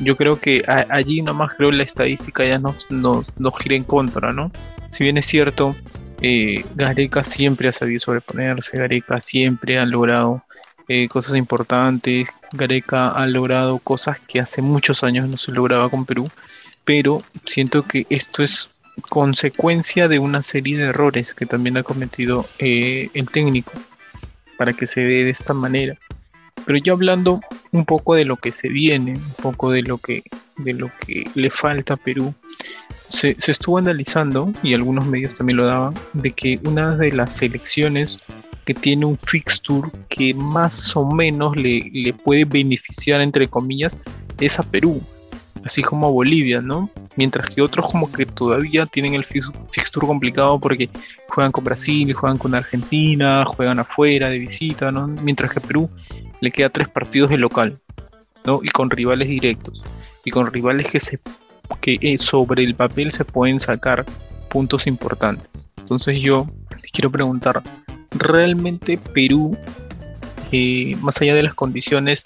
Yo 0.00 0.16
creo 0.16 0.40
que 0.40 0.64
allí 0.88 1.20
nomás 1.20 1.54
creo 1.54 1.70
la 1.70 1.82
estadística 1.82 2.44
ya 2.44 2.58
nos, 2.58 2.90
nos, 2.90 3.26
gira 3.58 3.76
en 3.76 3.84
contra, 3.84 4.32
¿no? 4.32 4.50
Si 4.88 5.04
bien 5.04 5.18
es 5.18 5.26
cierto, 5.26 5.76
eh, 6.22 6.64
Gareca 6.74 7.22
siempre 7.22 7.68
ha 7.68 7.72
sabido 7.72 8.00
sobreponerse, 8.00 8.78
Gareca 8.78 9.20
siempre 9.20 9.78
ha 9.78 9.84
logrado 9.84 10.42
eh, 10.92 11.06
cosas 11.06 11.36
importantes. 11.36 12.28
Gareca 12.52 13.10
ha 13.10 13.24
logrado 13.28 13.78
cosas 13.78 14.18
que 14.18 14.40
hace 14.40 14.60
muchos 14.60 15.04
años 15.04 15.28
no 15.28 15.36
se 15.36 15.52
lograba 15.52 15.88
con 15.88 16.04
Perú, 16.04 16.28
pero 16.84 17.22
siento 17.46 17.84
que 17.84 18.08
esto 18.10 18.42
es 18.42 18.70
consecuencia 19.08 20.08
de 20.08 20.18
una 20.18 20.42
serie 20.42 20.76
de 20.76 20.86
errores 20.86 21.32
que 21.32 21.46
también 21.46 21.76
ha 21.76 21.84
cometido 21.84 22.44
eh, 22.58 23.08
el 23.14 23.30
técnico 23.30 23.70
para 24.58 24.72
que 24.72 24.88
se 24.88 25.02
dé 25.02 25.22
de 25.22 25.30
esta 25.30 25.54
manera. 25.54 25.96
Pero 26.66 26.80
ya 26.80 26.92
hablando 26.92 27.40
un 27.70 27.84
poco 27.84 28.16
de 28.16 28.24
lo 28.24 28.36
que 28.36 28.50
se 28.50 28.68
viene, 28.68 29.12
un 29.12 29.34
poco 29.40 29.70
de 29.70 29.82
lo 29.82 29.98
que, 29.98 30.24
de 30.56 30.74
lo 30.74 30.90
que 30.98 31.22
le 31.36 31.50
falta 31.50 31.94
a 31.94 31.98
Perú, 31.98 32.34
se, 33.06 33.36
se 33.38 33.52
estuvo 33.52 33.78
analizando, 33.78 34.52
y 34.64 34.74
algunos 34.74 35.06
medios 35.06 35.34
también 35.34 35.58
lo 35.58 35.66
daban, 35.66 35.94
de 36.14 36.32
que 36.32 36.58
una 36.64 36.96
de 36.96 37.12
las 37.12 37.36
selecciones 37.36 38.18
que 38.64 38.74
tiene 38.74 39.06
un 39.06 39.16
fixture 39.16 39.90
que 40.08 40.34
más 40.34 40.96
o 40.96 41.10
menos 41.10 41.56
le, 41.56 41.90
le 41.92 42.12
puede 42.12 42.44
beneficiar, 42.44 43.20
entre 43.20 43.48
comillas, 43.48 44.00
es 44.38 44.58
a 44.58 44.62
Perú, 44.62 45.02
así 45.64 45.82
como 45.82 46.06
a 46.06 46.10
Bolivia, 46.10 46.60
¿no? 46.60 46.90
Mientras 47.16 47.50
que 47.50 47.62
otros 47.62 47.90
como 47.90 48.10
que 48.10 48.26
todavía 48.26 48.86
tienen 48.86 49.14
el 49.14 49.24
fixture 49.24 50.06
complicado 50.06 50.58
porque 50.58 50.88
juegan 51.28 51.52
con 51.52 51.64
Brasil, 51.64 52.12
juegan 52.12 52.38
con 52.38 52.54
Argentina, 52.54 53.44
juegan 53.44 53.78
afuera 53.78 54.28
de 54.28 54.38
visita, 54.38 54.90
¿no? 54.90 55.06
Mientras 55.06 55.52
que 55.52 55.58
a 55.58 55.62
Perú 55.62 55.90
le 56.40 56.50
queda 56.50 56.70
tres 56.70 56.88
partidos 56.88 57.30
de 57.30 57.38
local, 57.38 57.78
¿no? 58.44 58.60
Y 58.62 58.68
con 58.68 58.90
rivales 58.90 59.28
directos, 59.28 59.82
y 60.24 60.30
con 60.30 60.50
rivales 60.52 60.90
que, 60.90 61.00
se, 61.00 61.20
que 61.80 61.98
eh, 62.00 62.18
sobre 62.18 62.64
el 62.64 62.74
papel 62.74 63.12
se 63.12 63.24
pueden 63.24 63.60
sacar 63.60 64.04
puntos 64.48 64.86
importantes. 64.86 65.68
Entonces 65.78 66.20
yo 66.20 66.46
les 66.82 66.92
quiero 66.92 67.10
preguntar, 67.10 67.62
realmente 68.20 68.98
Perú, 69.12 69.56
eh, 70.52 70.96
más 71.00 71.20
allá 71.20 71.34
de 71.34 71.42
las 71.42 71.54
condiciones, 71.54 72.22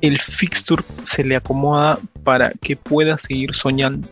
el 0.00 0.20
fixture 0.20 0.82
se 1.04 1.22
le 1.22 1.36
acomoda 1.36 1.98
para 2.24 2.50
que 2.50 2.76
pueda 2.76 3.16
seguir 3.18 3.54
soñando. 3.54 4.08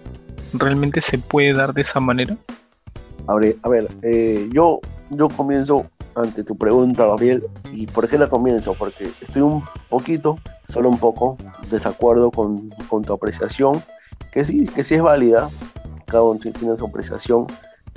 ¿Realmente 0.52 1.00
se 1.00 1.18
puede 1.18 1.54
dar 1.54 1.74
de 1.74 1.80
esa 1.80 1.98
manera? 1.98 2.36
A 3.26 3.34
ver, 3.34 3.56
a 3.62 3.68
ver 3.68 3.88
eh, 4.02 4.48
yo, 4.52 4.80
yo 5.10 5.28
comienzo 5.28 5.86
ante 6.14 6.44
tu 6.44 6.56
pregunta, 6.56 7.06
Gabriel. 7.06 7.44
¿Y 7.72 7.86
por 7.86 8.08
qué 8.08 8.18
la 8.18 8.28
comienzo? 8.28 8.74
Porque 8.74 9.10
estoy 9.20 9.42
un 9.42 9.64
poquito, 9.88 10.38
solo 10.66 10.90
un 10.90 10.98
poco, 10.98 11.38
desacuerdo 11.70 12.30
con, 12.30 12.68
con 12.88 13.02
tu 13.02 13.14
apreciación, 13.14 13.82
que 14.32 14.44
sí, 14.44 14.66
que 14.66 14.84
sí 14.84 14.94
es 14.94 15.02
válida. 15.02 15.48
Cada 16.06 16.22
uno 16.22 16.38
tiene 16.38 16.76
su 16.76 16.86
apreciación 16.86 17.46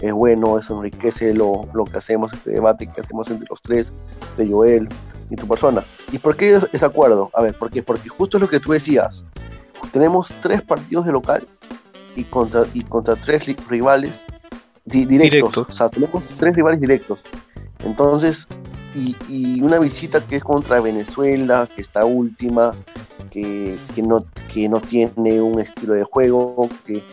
es 0.02 0.12
bueno, 0.14 0.60
eso 0.60 0.75
enriquece 0.75 1.34
lo, 1.34 1.68
lo, 1.74 1.86
que 1.86 1.98
hacemos, 1.98 2.34
este 2.34 2.52
debate 2.52 2.88
que 2.88 3.02
hacemos 3.02 3.30
entre 3.30 3.48
los 3.50 3.62
tres, 3.62 3.94
de 4.38 4.48
Joel 4.48 4.90
y 5.30 5.36
tu 5.36 5.48
persona. 5.48 5.84
¿Y 6.12 6.18
por 6.18 6.36
qué 6.36 6.60
ese 6.72 6.86
acuerdo? 6.86 7.32
A 7.34 7.42
ver, 7.42 7.58
¿por 7.58 7.72
qué? 7.72 7.82
Porque 7.82 8.10
justo 8.10 8.38
es 8.38 8.42
lo 8.42 8.50
que 8.50 8.60
tú 8.60 8.72
decías. 8.72 9.25
Tenemos 9.92 10.34
tres 10.42 10.62
partidos 10.62 11.06
de 11.06 11.12
local 11.12 11.48
y 12.16 12.24
contra, 12.25 12.66
y 12.74 12.84
contra 12.84 13.16
tres 13.16 13.46
rivales 13.68 14.25
directos. 14.84 15.58
O 15.58 15.72
sea, 15.72 15.90
tenemos 15.90 16.24
tres 16.38 16.56
rivales 16.56 16.80
directos. 16.80 17.24
Entonces, 17.84 18.48
y, 18.96 19.16
y, 19.30 19.62
una 19.62 19.80
visita 19.80 20.25
que 20.25 20.38
es 20.38 20.44
contra 20.44 20.80
Venezuela, 20.80 21.70
que 21.74 21.82
está 21.82 22.06
última, 22.06 22.74
que, 23.30 23.78
que, 23.94 24.02
no, 24.02 24.20
que 24.54 24.70
no 24.70 24.80
tiene 24.80 25.42
un 25.42 25.60
estilo 25.60 25.94
de 25.94 26.04
juego, 26.04 26.70
que, 26.86 27.04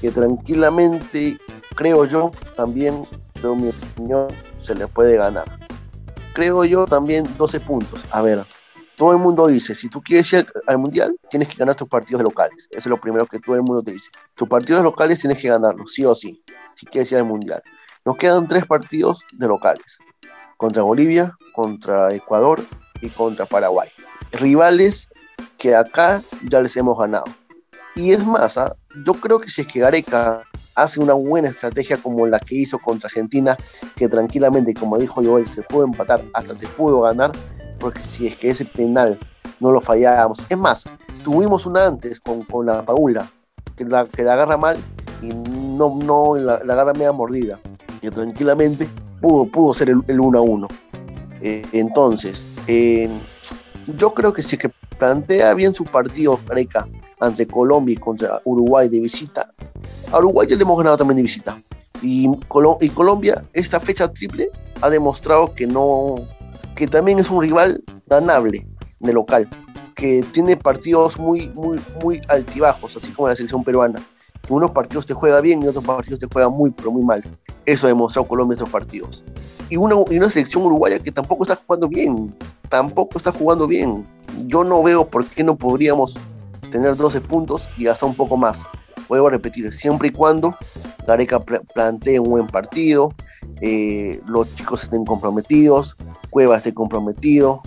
que 0.00 0.10
tranquilamente 0.10 1.38
creo 1.78 2.04
yo, 2.06 2.32
también, 2.56 3.06
creo 3.34 3.54
mi 3.54 3.68
opinión, 3.68 4.26
se 4.56 4.74
le 4.74 4.88
puede 4.88 5.16
ganar. 5.16 5.44
Creo 6.34 6.64
yo 6.64 6.86
también 6.86 7.24
12 7.38 7.60
puntos. 7.60 8.04
A 8.10 8.20
ver, 8.20 8.44
todo 8.96 9.12
el 9.12 9.18
mundo 9.18 9.46
dice, 9.46 9.76
si 9.76 9.88
tú 9.88 10.02
quieres 10.02 10.32
ir 10.32 10.44
al 10.66 10.78
mundial, 10.78 11.16
tienes 11.30 11.48
que 11.48 11.54
ganar 11.54 11.76
tus 11.76 11.86
partidos 11.86 12.20
locales. 12.20 12.66
Eso 12.72 12.80
es 12.80 12.86
lo 12.86 13.00
primero 13.00 13.26
que 13.26 13.38
todo 13.38 13.54
el 13.54 13.62
mundo 13.62 13.80
te 13.80 13.92
dice. 13.92 14.10
Tus 14.34 14.48
partidos 14.48 14.82
locales 14.82 15.20
tienes 15.20 15.38
que 15.38 15.50
ganarlos, 15.50 15.92
sí 15.92 16.04
o 16.04 16.16
sí, 16.16 16.42
si 16.74 16.84
quieres 16.84 17.12
ir 17.12 17.18
al 17.18 17.26
mundial. 17.26 17.62
Nos 18.04 18.16
quedan 18.16 18.48
tres 18.48 18.66
partidos 18.66 19.24
de 19.32 19.46
locales. 19.46 19.98
Contra 20.56 20.82
Bolivia, 20.82 21.36
contra 21.54 22.12
Ecuador 22.12 22.60
y 23.00 23.08
contra 23.10 23.46
Paraguay. 23.46 23.88
Rivales 24.32 25.10
que 25.56 25.76
acá 25.76 26.22
ya 26.42 26.60
les 26.60 26.76
hemos 26.76 26.98
ganado. 26.98 27.26
Y 27.94 28.12
es 28.12 28.26
más, 28.26 28.58
¿ah? 28.58 28.74
yo 29.06 29.14
creo 29.14 29.40
que 29.40 29.48
si 29.48 29.60
es 29.60 29.68
que 29.68 29.78
Gareca 29.78 30.42
hace 30.82 31.00
una 31.00 31.14
buena 31.14 31.48
estrategia 31.48 31.96
como 31.96 32.26
la 32.26 32.38
que 32.38 32.54
hizo 32.54 32.78
contra 32.78 33.08
Argentina, 33.08 33.56
que 33.96 34.08
tranquilamente, 34.08 34.74
como 34.74 34.98
dijo 34.98 35.22
Joel, 35.22 35.48
se 35.48 35.62
pudo 35.62 35.84
empatar, 35.84 36.22
hasta 36.32 36.54
se 36.54 36.66
pudo 36.66 37.00
ganar, 37.02 37.32
porque 37.78 38.02
si 38.02 38.26
es 38.26 38.36
que 38.36 38.50
ese 38.50 38.64
penal 38.64 39.18
no 39.60 39.72
lo 39.72 39.80
fallábamos. 39.80 40.44
Es 40.48 40.58
más, 40.58 40.84
tuvimos 41.22 41.66
una 41.66 41.86
antes 41.86 42.20
con, 42.20 42.42
con 42.42 42.66
la 42.66 42.84
Paula, 42.84 43.28
que 43.76 43.84
la, 43.84 44.06
que 44.06 44.22
la 44.22 44.34
agarra 44.34 44.56
mal 44.56 44.76
y 45.22 45.28
no, 45.28 45.96
no 46.02 46.36
la, 46.36 46.54
agarra 46.54 46.92
media 46.92 47.12
mordida, 47.12 47.58
que 48.00 48.10
tranquilamente 48.10 48.88
pudo, 49.20 49.46
pudo 49.46 49.74
ser 49.74 49.90
el, 49.90 50.20
1 50.20 50.38
a 50.38 50.42
1. 50.42 50.68
Eh, 51.40 51.66
entonces, 51.72 52.46
eh, 52.66 53.08
yo 53.86 54.12
creo 54.14 54.32
que 54.32 54.42
si 54.42 54.56
es 54.56 54.62
que 54.62 54.70
plantea 54.98 55.54
bien 55.54 55.74
su 55.74 55.84
partido 55.84 56.38
Gareca 56.46 56.86
ante 57.20 57.46
Colombia 57.46 57.94
y 57.94 57.96
contra 57.96 58.40
Uruguay 58.44 58.88
de 58.88 59.00
visita, 59.00 59.52
a 60.12 60.18
Uruguay 60.18 60.48
le 60.48 60.62
hemos 60.62 60.78
ganado 60.78 60.96
también 60.96 61.16
de 61.16 61.22
visita. 61.22 61.62
Y, 62.02 62.30
Colombia, 62.48 63.44
esta 63.52 63.80
fecha 63.80 64.12
triple, 64.12 64.50
ha 64.80 64.90
demostrado 64.90 65.54
que 65.54 65.66
no, 65.66 66.16
que 66.76 66.86
también 66.86 67.18
es 67.18 67.30
un 67.30 67.42
rival 67.42 67.82
ganable 68.06 68.66
de 69.00 69.12
local, 69.12 69.48
que 69.94 70.24
tiene 70.32 70.56
partidos 70.56 71.18
muy, 71.18 71.48
muy, 72.02 72.20
altibajos, 72.28 72.96
así 72.96 73.12
como 73.12 73.28
la 73.28 73.36
selección 73.36 73.64
peruana. 73.64 74.00
Que 74.46 74.52
unos 74.52 74.70
partidos 74.70 75.04
te 75.06 75.14
juega 75.14 75.40
bien 75.40 75.62
y 75.62 75.66
otros 75.66 75.84
partidos 75.84 76.20
te 76.20 76.28
juega 76.32 76.48
muy, 76.48 76.70
pero 76.70 76.92
muy 76.92 77.02
mal. 77.02 77.24
Eso 77.66 77.86
ha 77.86 77.88
demostrado 77.88 78.28
Colombia 78.28 78.54
en 78.54 78.58
estos 78.58 78.70
partidos. 78.70 79.24
Y 79.68 79.76
una, 79.76 79.96
y 80.08 80.16
una 80.16 80.30
selección 80.30 80.64
uruguaya 80.64 81.00
que 81.00 81.10
tampoco 81.10 81.42
está 81.42 81.56
jugando 81.56 81.88
bien, 81.88 82.34
tampoco 82.68 83.18
está 83.18 83.32
jugando 83.32 83.66
bien. 83.66 84.06
Yo 84.46 84.62
no 84.62 84.82
veo 84.82 85.06
por 85.06 85.26
qué 85.26 85.42
no 85.42 85.56
podríamos 85.56 86.16
tener 86.70 86.96
12 86.96 87.20
puntos 87.20 87.68
y 87.76 87.88
hasta 87.88 88.06
un 88.06 88.14
poco 88.14 88.36
más. 88.36 88.64
Vuelvo 89.08 89.28
a 89.28 89.30
repetir, 89.30 89.72
siempre 89.72 90.08
y 90.08 90.10
cuando 90.10 90.56
Gareca 91.06 91.40
plantee 91.40 92.20
un 92.20 92.30
buen 92.30 92.46
partido, 92.46 93.14
eh, 93.60 94.20
los 94.26 94.54
chicos 94.54 94.84
estén 94.84 95.04
comprometidos, 95.04 95.96
Cueva 96.30 96.56
esté 96.56 96.74
comprometido. 96.74 97.62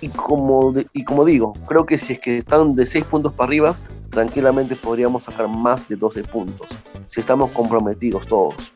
Y 0.00 0.08
como, 0.10 0.72
y 0.92 1.02
como 1.02 1.24
digo, 1.24 1.54
creo 1.66 1.84
que 1.84 1.98
si 1.98 2.12
es 2.14 2.20
que 2.20 2.38
están 2.38 2.76
de 2.76 2.86
6 2.86 3.04
puntos 3.04 3.32
para 3.32 3.48
arriba, 3.48 3.74
tranquilamente 4.10 4.76
podríamos 4.76 5.24
sacar 5.24 5.48
más 5.48 5.88
de 5.88 5.96
12 5.96 6.22
puntos, 6.22 6.68
si 7.08 7.20
estamos 7.20 7.50
comprometidos 7.50 8.28
todos. 8.28 8.74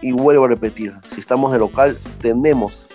Y 0.00 0.12
vuelvo 0.12 0.46
a 0.46 0.48
repetir, 0.48 0.94
si 1.06 1.20
estamos 1.20 1.52
de 1.52 1.58
local, 1.58 1.98
tenemos, 2.20 2.88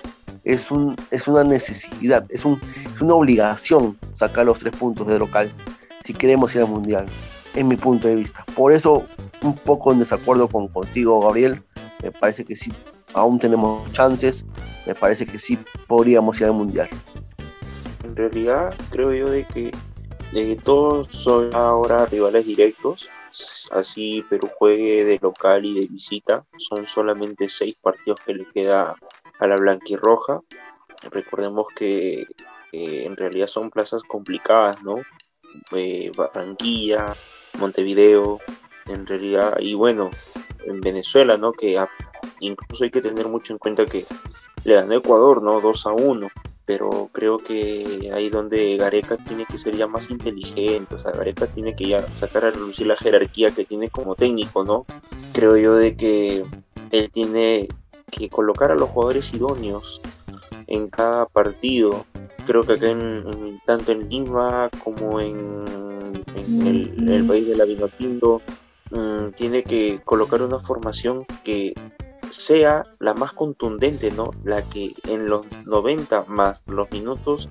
es, 0.43 0.71
un, 0.71 0.95
es 1.11 1.27
una 1.27 1.43
necesidad, 1.43 2.25
es, 2.29 2.43
un, 2.43 2.59
es 2.91 3.01
una 3.01 3.13
obligación 3.13 3.99
sacar 4.13 4.47
los 4.47 4.57
3 4.57 4.75
puntos 4.75 5.05
de 5.05 5.19
local 5.19 5.53
si 6.01 6.13
queremos 6.13 6.55
ir 6.55 6.61
al 6.61 6.67
mundial, 6.67 7.05
en 7.56 7.68
mi 7.68 7.75
punto 7.75 8.08
de 8.08 8.15
vista. 8.15 8.46
Por 8.56 8.72
eso, 8.72 9.06
un 9.41 9.56
poco 9.56 9.91
en 9.91 10.00
desacuerdo 10.00 10.48
con 10.48 10.68
contigo, 10.68 11.20
Gabriel. 11.22 11.63
Me 12.01 12.12
parece 12.12 12.46
que 12.46 12.56
sí, 12.56 12.74
aún 13.13 13.39
tenemos 13.39 13.91
chances. 13.91 14.46
Me 14.86 14.96
parece 14.96 15.25
que 15.25 15.39
sí 15.39 15.58
podríamos 15.88 16.39
ir 16.41 16.48
al 16.48 16.53
mundial. 16.53 16.89
En 18.03 18.15
realidad, 18.15 18.74
creo 18.89 19.13
yo 19.13 19.29
de 19.29 19.46
que 19.46 19.72
todos 20.63 21.08
son 21.10 21.56
ahora 21.56 22.06
rivales 22.06 22.46
directos. 22.46 23.10
Así 23.72 24.24
Perú 24.29 24.50
juegue 24.58 25.06
de 25.06 25.20
local 25.22 25.65
y 25.65 25.79
de 25.79 25.88
visita. 25.88 26.46
Son 26.58 26.88
solamente 26.88 27.50
seis 27.50 27.75
partidos 27.79 28.20
que 28.25 28.34
le 28.34 28.46
queda 28.50 28.96
a 29.39 29.48
la 29.48 29.56
blanquirroja. 29.58 30.41
Recordemos 31.12 31.68
que 31.75 32.27
eh, 32.72 33.03
en 33.06 33.15
realidad 33.15 33.48
son 33.48 33.70
plazas 33.70 34.03
complicadas, 34.03 34.82
¿no? 34.84 34.98
Eh, 35.72 36.12
Barranquilla, 36.15 37.15
Montevideo, 37.60 38.39
en 38.88 39.06
realidad, 39.06 39.58
y 39.60 39.74
bueno, 39.74 40.10
en 40.65 40.82
Venezuela, 40.82 41.38
¿no? 41.38 41.53
Que 41.53 41.84
incluso 42.39 42.84
hay 42.84 42.91
que 42.91 43.01
tener 43.01 43.27
mucho 43.27 43.53
en 43.53 43.60
cuenta 43.60 43.86
que 43.86 44.06
le 44.63 44.75
ganó 44.75 44.94
Ecuador, 44.94 45.41
¿no? 45.41 45.62
2 45.62 45.86
a 45.88 45.91
1, 45.94 46.27
pero 46.65 47.10
creo 47.12 47.38
que 47.38 48.12
ahí 48.13 48.29
donde 48.29 48.77
Gareca 48.77 49.18
tiene 49.18 49.46
que 49.46 49.58
ser 49.58 49.75
ya 49.75 49.88
más 49.88 50.10
inteligente, 50.10 50.96
o 50.96 51.00
sea, 51.00 51.12
Gareca 51.12 51.48
tiene 51.48 51.75
que 51.75 51.88
ya 51.88 52.01
sacar 52.13 52.46
a 52.46 52.51
relucir 52.51 52.88
la 52.88 52.96
jerarquía 52.96 53.51
que 53.51 53.65
tiene 53.65 53.89
como 53.89 54.15
técnico, 54.15 54.63
¿no? 54.63 54.86
Creo 55.34 55.58
yo 55.58 55.75
de 55.75 55.96
que 55.96 56.44
él 56.91 57.10
tiene 57.12 57.68
que 58.12 58.29
colocar 58.29 58.72
a 58.72 58.75
los 58.75 58.89
jugadores 58.89 59.34
idóneos 59.34 60.01
en 60.68 60.89
cada 60.89 61.25
partido. 61.25 62.06
Creo 62.46 62.63
que 62.63 62.74
acá 62.74 62.89
en, 62.89 63.62
tanto 63.65 63.91
en 63.91 64.10
Lima 64.10 64.69
como 64.84 65.19
en, 65.19 65.65
el, 66.65 67.25
país 67.27 67.48
de 67.48 67.55
la 67.55 67.65
Vinotinto 67.65 68.41
mm, 68.91 69.29
tiene 69.36 69.63
que 69.63 70.01
colocar 70.03 70.41
una 70.41 70.60
formación 70.60 71.25
que 71.43 71.74
sea 72.31 72.84
la 73.00 73.13
más 73.13 73.34
contundente, 73.34 74.12
¿no? 74.12 74.31
La 74.43 74.62
que 74.63 74.93
en 75.08 75.27
los 75.27 75.46
90 75.65 76.25
más 76.27 76.62
los 76.67 76.91
minutos 76.91 77.50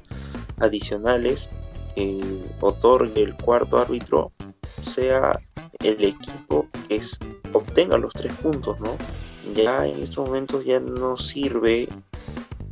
adicionales 0.59 1.49
que 1.95 2.21
otorgue 2.61 3.23
el 3.23 3.35
cuarto 3.35 3.79
árbitro 3.79 4.33
sea 4.81 5.41
el 5.81 6.05
equipo 6.05 6.69
que 6.89 7.01
obtenga 7.53 7.99
los 7.99 8.13
tres 8.13 8.33
puntos, 8.35 8.79
¿no? 8.81 8.97
Ya 9.55 9.87
en 9.87 10.03
estos 10.03 10.27
momentos 10.27 10.65
ya 10.65 10.81
no 10.81 11.17
sirve 11.17 11.89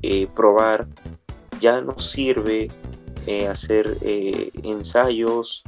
eh, 0.02 0.28
probar, 0.35 0.87
ya 1.60 1.80
no 1.80 1.98
sirve 1.98 2.68
eh, 3.26 3.48
hacer 3.48 3.96
eh, 4.02 4.50
ensayos 4.62 5.64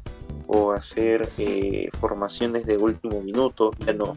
o 0.47 0.73
hacer 0.73 1.29
formaciones 2.01 2.65
de 2.65 2.79
último 2.79 3.21
minuto, 3.21 3.73
ya 3.85 3.93
no, 3.93 4.17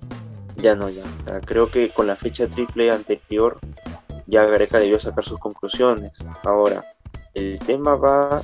ya 0.55 0.75
no, 0.75 0.89
ya. 0.89 1.03
creo 1.45 1.69
que 1.69 1.89
con 1.89 2.07
la 2.07 2.15
fecha 2.15 2.47
triple 2.47 2.89
anterior 2.89 3.59
ya 4.27 4.45
Gareca 4.45 4.79
debió 4.79 4.99
sacar 4.99 5.25
sus 5.25 5.39
conclusiones. 5.39 6.13
Ahora, 6.43 6.85
el 7.33 7.59
tema 7.59 7.95
va 7.95 8.41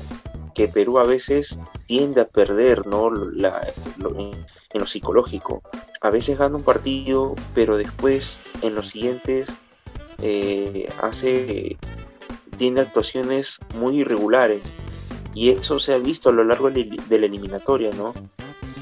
que 0.54 0.68
Perú 0.68 0.98
a 1.00 1.04
veces 1.04 1.60
tiende 1.86 2.22
a 2.22 2.28
perder, 2.28 2.88
¿no? 2.88 3.12
La, 3.12 3.62
en, 4.00 4.46
lo 4.74 4.86
psicológico. 4.86 5.62
A 6.02 6.10
veces 6.10 6.38
gana 6.38 6.58
un 6.58 6.64
partido, 6.64 7.36
pero 7.54 7.78
después 7.78 8.40
en 8.62 8.76
los 8.76 8.90
siguientes 8.90 9.50
eh, 10.22 10.90
hace, 11.02 11.78
tiene 12.58 12.82
actuaciones 12.82 13.60
muy 13.76 14.02
irregulares 14.02 14.62
y 15.34 15.50
eso 15.50 15.80
se 15.80 15.94
ha 15.94 15.98
visto 15.98 16.30
a 16.30 16.34
lo 16.34 16.44
largo 16.44 16.72
de 16.72 16.98
la 17.10 17.26
eliminatoria, 17.26 17.92
¿no? 17.92 18.14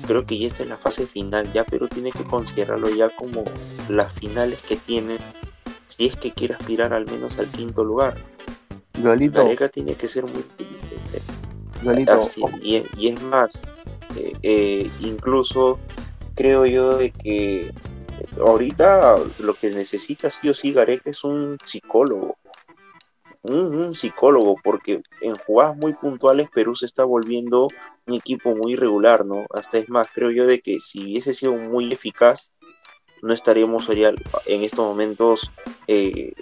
Creo 0.08 0.26
que 0.26 0.38
ya 0.38 0.48
esta 0.48 0.64
es 0.64 0.70
la 0.70 0.78
fase 0.78 1.06
final, 1.06 1.52
ya 1.52 1.64
Perú 1.64 1.88
tiene 1.88 2.12
que 2.12 2.24
considerarlo 2.24 2.90
ya 2.90 3.10
como 3.10 3.44
las 3.90 4.14
finales 4.14 4.62
que 4.62 4.78
tiene, 4.78 5.18
si 5.88 6.06
es 6.06 6.16
que 6.16 6.32
quiere 6.32 6.54
aspirar 6.54 6.94
al 6.94 7.06
menos 7.06 7.38
al 7.40 7.48
quinto 7.48 7.84
lugar. 7.84 8.16
La 9.44 9.50
liga 9.50 9.68
tiene 9.70 9.96
que 9.96 10.08
ser 10.08 10.24
muy 10.24 10.44
inteligente. 10.44 11.22
y, 12.62 13.08
es 13.08 13.22
más, 13.22 13.62
eh, 14.16 14.34
eh, 14.42 14.90
incluso 15.02 15.80
creo 16.36 16.66
yo 16.66 16.98
de 16.98 17.12
que 17.12 17.74
ahorita 18.40 19.18
lo 19.40 19.54
que 19.56 19.72
necesita 19.72 20.30
sí 20.30 20.50
o 20.50 20.54
sí 20.54 20.72
Gareca 20.72 21.10
es 21.10 21.24
un 21.24 21.58
psicólogo. 21.66 22.38
Un, 23.48 23.94
psicólogo, 23.94 24.56
porque 24.64 25.02
en 25.22 25.36
jugadas 25.36 25.78
muy 25.78 25.94
puntuales 25.94 26.50
Perú 26.50 26.76
se 26.76 26.86
está 26.86 27.04
volviendo 27.04 27.68
un 28.08 28.14
equipo 28.14 28.56
muy 28.56 28.74
irregular, 28.74 29.26
¿no? 29.26 29.46
Hasta 29.54 29.78
es 29.78 29.90
más, 29.90 30.08
creo 30.14 30.32
yo 30.32 30.48
de 30.48 30.62
que 30.62 30.80
si 30.80 31.04
hubiese 31.04 31.34
sido 31.34 31.54
muy 31.54 31.92
eficaz, 31.92 32.52
no 33.22 33.34
estaríamos 33.34 33.90
en 33.90 34.64
estos 34.64 34.86
momentos 34.86 35.52
eh, 35.88 36.34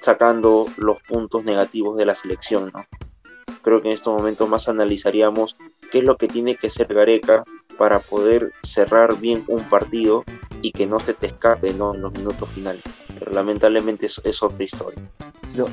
sacando 0.00 0.66
los 0.76 1.02
puntos 1.02 1.44
negativos 1.44 1.96
de 1.96 2.06
la 2.06 2.14
selección, 2.14 2.70
¿no? 2.74 2.84
Creo 3.62 3.82
que 3.82 3.88
en 3.88 3.94
estos 3.94 4.16
momentos 4.16 4.48
más 4.48 4.68
analizaríamos 4.68 5.56
qué 5.90 5.98
es 5.98 6.04
lo 6.04 6.16
que 6.16 6.28
tiene 6.28 6.56
que 6.56 6.68
hacer 6.68 6.92
Gareca 6.92 7.44
para 7.76 7.98
poder 8.00 8.52
cerrar 8.62 9.18
bien 9.18 9.44
un 9.48 9.68
partido 9.68 10.24
y 10.62 10.72
que 10.72 10.86
no 10.86 10.98
se 11.00 11.14
te 11.14 11.26
escape 11.26 11.72
¿no? 11.74 11.94
en 11.94 12.02
los 12.02 12.12
minutos 12.12 12.48
finales. 12.50 12.82
Pero 13.18 13.32
lamentablemente 13.32 14.06
es, 14.06 14.20
es 14.24 14.42
otra 14.42 14.64
historia. 14.64 15.02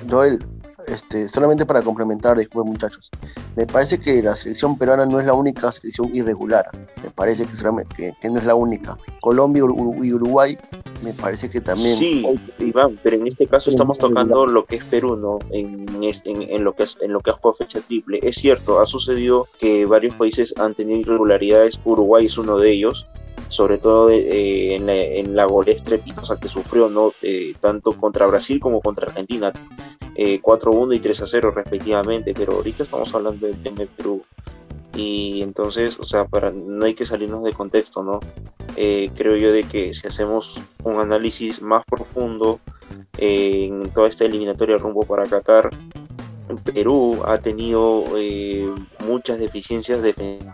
Joel, 0.09 0.39
este, 0.87 1.29
solamente 1.29 1.65
para 1.65 1.81
complementar 1.81 2.37
después 2.37 2.65
muchachos, 2.65 3.09
me 3.55 3.65
parece 3.65 3.99
que 3.99 4.21
la 4.21 4.35
selección 4.35 4.77
peruana 4.77 5.05
no 5.05 5.19
es 5.19 5.25
la 5.25 5.33
única 5.33 5.71
selección 5.71 6.15
irregular, 6.15 6.69
me 7.03 7.09
parece 7.09 7.45
que, 7.45 7.51
que, 7.95 8.13
que 8.19 8.29
no 8.29 8.39
es 8.39 8.45
la 8.45 8.55
única. 8.55 8.97
Colombia 9.21 9.63
y 10.01 10.13
Uruguay 10.13 10.57
me 11.03 11.13
parece 11.13 11.49
que 11.49 11.61
también. 11.61 11.95
Sí, 11.95 12.25
Iván, 12.59 12.99
pero 13.01 13.15
en 13.15 13.27
este 13.27 13.47
caso 13.47 13.69
estamos 13.69 13.97
tocando 13.97 14.45
lo 14.45 14.65
que 14.65 14.77
es 14.77 14.83
Perú, 14.83 15.15
¿no? 15.15 15.39
En, 15.51 15.85
en, 16.01 16.63
lo 16.63 16.73
que 16.73 16.83
es, 16.83 16.97
en 17.01 17.13
lo 17.13 17.21
que 17.21 17.29
ha 17.29 17.33
jugado 17.33 17.55
fecha 17.55 17.79
triple. 17.81 18.19
Es 18.23 18.37
cierto, 18.37 18.79
ha 18.79 18.85
sucedido 18.85 19.47
que 19.59 19.85
varios 19.85 20.15
países 20.15 20.53
han 20.57 20.73
tenido 20.73 20.99
irregularidades, 20.99 21.79
Uruguay 21.83 22.25
es 22.25 22.37
uno 22.37 22.57
de 22.57 22.71
ellos, 22.71 23.07
sobre 23.49 23.77
todo 23.77 24.09
eh, 24.09 24.75
en, 24.75 24.85
la, 24.85 24.95
en, 24.95 25.35
la, 25.35 25.47
estrepitosa 25.67 26.39
que 26.39 26.47
sufrió, 26.47 26.89
¿no? 26.89 27.13
Eh, 27.21 27.55
tanto 27.59 27.91
contra 27.93 28.25
Brasil 28.27 28.59
como 28.59 28.81
contra 28.81 29.07
Argentina, 29.07 29.53
4-1 30.15 30.15
eh, 30.15 30.95
y 30.95 30.99
3-0 31.01 31.53
respectivamente, 31.53 32.33
pero 32.33 32.53
ahorita 32.53 32.83
estamos 32.83 33.13
hablando 33.13 33.47
del 33.47 33.61
tema 33.61 33.79
de 33.79 33.87
Perú. 33.87 34.23
Y 34.95 35.41
entonces, 35.41 35.99
o 35.99 36.05
sea, 36.05 36.25
para, 36.25 36.51
no 36.51 36.85
hay 36.85 36.93
que 36.93 37.05
salirnos 37.05 37.43
de 37.43 37.53
contexto, 37.53 38.03
¿no? 38.03 38.19
creo 38.75 39.37
yo 39.37 39.53
de 39.53 39.63
que 39.63 39.93
si 39.93 40.05
hacemos 40.05 40.61
un 40.83 40.99
análisis 40.99 41.61
más 41.61 41.85
profundo 41.85 42.59
en 43.17 43.89
toda 43.91 44.09
esta 44.09 44.25
eliminatoria 44.25 44.77
rumbo 44.77 45.03
para 45.03 45.27
Qatar, 45.27 45.69
Perú 46.63 47.21
ha 47.25 47.37
tenido 47.37 48.05
eh, 48.17 48.69
muchas 49.05 49.39
deficiencias 49.39 50.01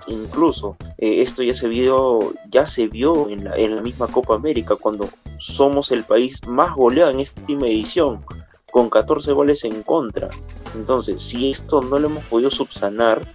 incluso 0.08 0.78
eh, 0.98 1.22
esto 1.22 1.44
ya 1.44 1.54
se 1.54 1.68
vio 1.68 2.34
ya 2.50 2.66
se 2.68 2.88
vio 2.88 3.30
en 3.30 3.44
la, 3.44 3.56
en 3.56 3.76
la, 3.76 3.82
misma 3.82 4.08
Copa 4.08 4.36
América 4.36 4.76
cuando 4.76 5.10
somos 5.38 5.92
el 5.92 6.04
país 6.04 6.40
más 6.48 6.76
goleado 6.76 7.12
en 7.12 7.20
esta 7.22 7.42
edición 7.42 8.24
con 8.72 8.90
14 8.90 9.34
goles 9.34 9.66
en 9.66 9.84
contra. 9.84 10.30
Entonces 10.76 11.22
si 11.22 11.52
esto 11.52 11.82
no 11.82 12.00
lo 12.00 12.08
hemos 12.08 12.24
podido 12.26 12.50
subsanar 12.50 13.28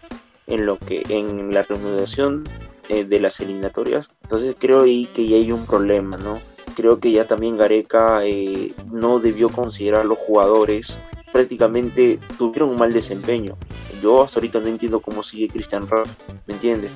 en 0.46 0.64
lo 0.66 0.78
que 0.78 1.02
en 1.08 1.52
la 1.52 1.62
reanudación 1.62 2.44
eh, 2.88 3.04
de 3.04 3.20
las 3.20 3.40
eliminatorias 3.40 4.10
entonces 4.22 4.54
creo 4.58 4.82
ahí 4.82 5.06
que 5.06 5.26
ya 5.26 5.36
hay 5.36 5.50
un 5.50 5.66
problema 5.66 6.16
no 6.16 6.38
creo 6.76 7.00
que 7.00 7.10
ya 7.10 7.26
también 7.26 7.56
Gareca 7.56 8.20
no 8.92 9.18
debió 9.18 9.48
considerar 9.48 10.04
los 10.04 10.18
jugadores 10.18 10.98
prácticamente 11.36 12.18
tuvieron 12.38 12.70
un 12.70 12.78
mal 12.78 12.94
desempeño. 12.94 13.58
Yo 14.02 14.22
hasta 14.22 14.38
ahorita 14.38 14.58
no 14.60 14.68
entiendo 14.68 15.00
cómo 15.00 15.22
sigue 15.22 15.48
Cristian 15.48 15.86
Ramos, 15.86 16.08
¿me 16.46 16.54
entiendes? 16.54 16.92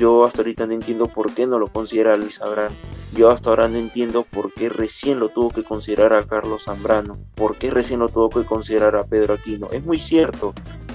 Yo 0.00 0.24
hasta 0.24 0.38
ahorita 0.38 0.66
no 0.66 0.72
entiendo 0.72 1.06
por 1.06 1.32
qué 1.32 1.46
no 1.46 1.60
lo 1.60 1.68
considera 1.68 2.16
Luis 2.16 2.42
Abrán. 2.42 2.72
Yo 3.14 3.30
hasta 3.30 3.50
ahora 3.50 3.68
no 3.68 3.78
entiendo 3.78 4.24
por 4.24 4.52
qué 4.52 4.68
recién 4.68 5.20
lo 5.20 5.28
tuvo 5.28 5.50
que 5.50 5.62
considerar 5.62 6.12
a 6.12 6.26
Carlos 6.26 6.64
Zambrano. 6.64 7.18
Por 7.36 7.54
qué 7.54 7.70
recién 7.70 8.00
lo 8.00 8.08
tuvo 8.08 8.30
que 8.30 8.44
considerar 8.44 8.96
a 8.96 9.04
Pedro 9.04 9.34
Aquino. 9.34 9.68
Es 9.70 9.84
muy 9.84 10.00
cierto 10.00 10.54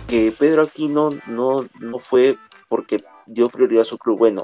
que 0.09 0.33
Pedro 0.37 0.63
Aquino 0.63 1.07
no, 1.25 1.65
no 1.79 1.99
fue 1.99 2.37
porque 2.67 2.97
dio 3.27 3.47
prioridad 3.47 3.83
a 3.83 3.85
su 3.85 3.97
club. 3.97 4.17
Bueno, 4.17 4.41